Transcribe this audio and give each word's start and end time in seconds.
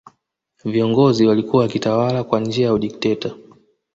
viongozi 0.65 1.25
walikuwa 1.27 1.63
wakitawala 1.63 2.23
kwa 2.23 2.39
njia 2.39 2.65
ya 2.65 2.73
udikteta 2.73 3.35